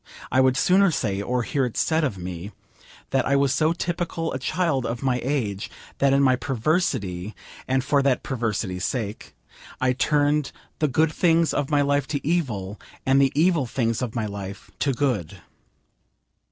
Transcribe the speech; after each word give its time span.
I 0.31 0.41
would 0.41 0.57
sooner 0.57 0.89
say, 0.89 1.21
or 1.21 1.43
hear 1.43 1.63
it 1.63 1.77
said 1.77 2.03
of 2.03 2.17
me, 2.17 2.51
that 3.11 3.27
I 3.27 3.35
was 3.35 3.53
so 3.53 3.71
typical 3.71 4.33
a 4.33 4.39
child 4.39 4.83
of 4.83 5.03
my 5.03 5.19
age, 5.23 5.69
that 5.99 6.11
in 6.11 6.23
my 6.23 6.35
perversity, 6.35 7.35
and 7.67 7.83
for 7.83 8.01
that 8.01 8.23
perversity's 8.23 8.83
sake, 8.83 9.35
I 9.79 9.93
turned 9.93 10.51
the 10.79 10.87
good 10.87 11.11
things 11.13 11.53
of 11.53 11.69
my 11.69 11.83
life 11.83 12.07
to 12.07 12.27
evil, 12.27 12.81
and 13.05 13.21
the 13.21 13.31
evil 13.35 13.67
things 13.67 14.01
of 14.01 14.15
my 14.15 14.25
life 14.25 14.71
to 14.79 14.91
good. 14.91 15.39